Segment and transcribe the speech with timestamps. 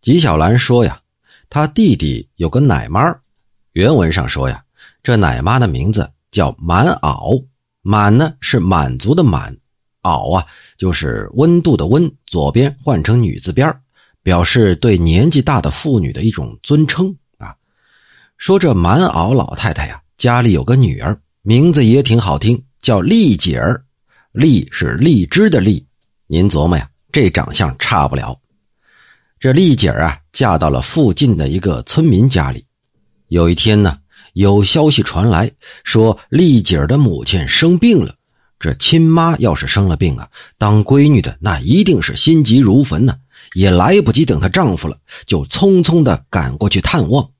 [0.00, 0.98] 纪晓岚说呀，
[1.50, 3.14] 他弟弟有个奶妈，
[3.72, 4.64] 原文上说呀，
[5.02, 7.44] 这奶妈的名字叫满袄，
[7.82, 9.54] 满呢是满族的满，
[10.02, 10.46] 袄啊
[10.78, 13.78] 就是温度的温，左边换成女字边
[14.22, 17.54] 表示对年纪大的妇女的一种尊称啊。
[18.38, 23.84] 说这满袄老太太呀，家里有个女儿，名字也挺好听，叫丽姐儿，
[24.32, 25.86] 丽是荔枝的荔，
[26.26, 28.40] 您琢磨呀，这长相差不了。
[29.40, 32.62] 这丽姐儿啊，嫁到了附近的一个村民家里。
[33.28, 33.96] 有一天呢，
[34.34, 35.50] 有消息传来，
[35.82, 38.14] 说丽姐儿的母亲生病了。
[38.58, 43.16] 这亲妈要是生了病啊，当闺女的那一定是心急如焚呢，
[43.54, 47.30] 也来不及等她丈夫了，就匆匆的赶过去探望。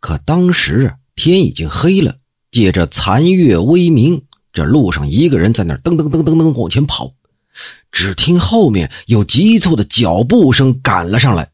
[0.00, 2.16] 可当时啊，天已经黑了，
[2.50, 4.22] 借着残月微明，
[4.52, 7.14] 这路上一个人在那噔噔噔噔噔往前跑。
[7.92, 11.48] 只听后面有急促的脚步声赶了上来，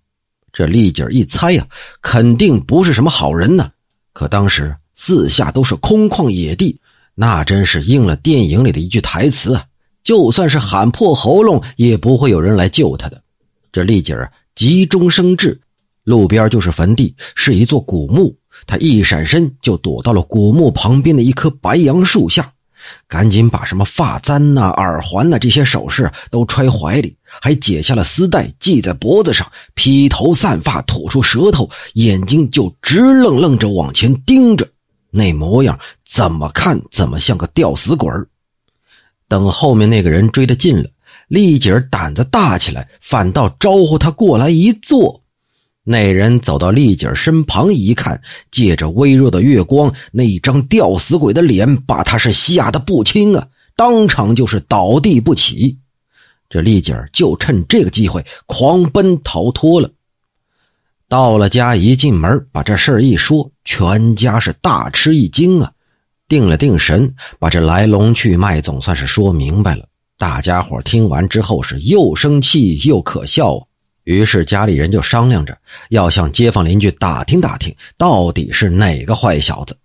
[0.53, 1.67] 这丽姐一猜呀，
[2.01, 3.71] 肯定不是什么好人呢。
[4.13, 6.79] 可当时四下都是空旷野地，
[7.15, 9.65] 那真是应了电影里的一句台词啊：
[10.03, 13.23] 就算是喊破喉咙，也不会有人来救她的。
[13.73, 14.17] 这丽姐，
[14.55, 15.59] 急中生智，
[16.05, 22.53] 路边就是坟地，是一座古墓，她一闪身就躲到了古墓旁边的一棵白杨树下。
[23.09, 34.69] 赶紧把什么发簪呐、耳环呐这些首饰都揣怀里，还解下了丝带系在脖子上，披头散发，吐出舌头，眼睛就直愣愣着往前盯着，
[35.11, 38.27] 那模样怎么看怎么像个吊死鬼儿
[39.29, 40.91] 等后面那个人追得近了，
[41.29, 45.22] 丽姐儿胆子大起来，反倒招呼他过来一坐。
[45.85, 55.77] 那人走到丽姐身旁一看，借着微弱的月光，那一张吊死鬼的脸把他是吓得不轻啊，当场就是倒地不起。
[56.49, 59.91] 这丽姐就趁这个机会狂奔逃脱了。
[61.09, 65.73] 到了家，一进门把这事儿一说，全家是大吃一惊啊。
[66.29, 69.87] 定了定神，把这来龙去脉总算是说明白了。
[70.17, 73.67] 大家伙听完之后是又生气又可笑啊。
[74.05, 75.57] 于是家里人就商量着
[75.91, 79.77] 要向街坊邻居打听打听，到底是哪个坏小子。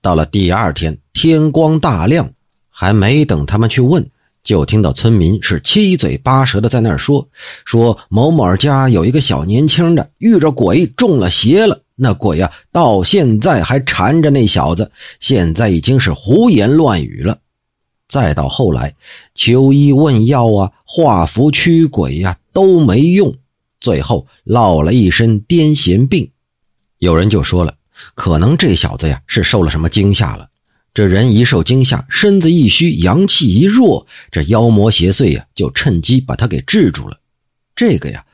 [0.00, 2.30] 到了第二天，天光大亮，
[2.70, 4.08] 还没等他们去问，
[4.44, 7.28] 就听到村民是七嘴八舌的在那儿说
[7.66, 17.38] ：“说某某家有一个小年轻的遇着鬼中了邪了，那鬼啊到现在还缠着那小子，现在已经是胡言乱语了。”
[18.06, 18.94] 再到后来，
[19.34, 23.34] 求医问药啊，画符驱鬼呀，都没用。
[23.80, 26.30] 最后落了一身癫痫病，
[26.98, 27.74] 有人就说了，
[28.14, 30.48] 可能这小子呀是受了什么惊吓了。
[30.94, 37.18] 这人一受惊吓，身子一虚，阳气一弱，这妖魔邪祟呀就趁机把他给制住了。
[37.74, 38.24] 这个呀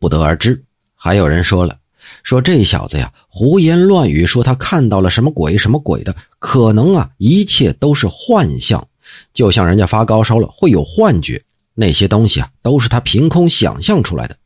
[0.00, 0.64] 不得而知。
[0.96, 1.78] 还有人说了，
[2.24, 8.84] 说这小子呀胡言乱语，说他看到了什么鬼什么鬼的，可能啊一切都是幻象，
[9.32, 11.40] 就像人家发高烧了会有幻觉，
[11.74, 14.36] 那些东西啊都是他凭空想象出来的。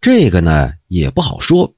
[0.00, 1.74] 这个呢也不好说，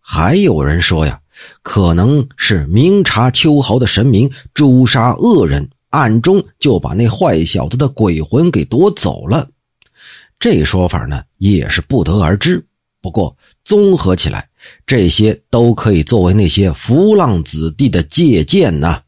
[0.00, 1.20] 还有人说呀，
[1.62, 9.48] 可能是明察秋毫的神明诛杀恶人，暗中就把那坏小子的鬼魂给夺走了。
[10.38, 12.66] 这说法呢也是不得而知。
[13.00, 14.48] 不过综合起来，
[14.86, 19.02] 这些都可以作为那些浮浪子弟的借鉴呐。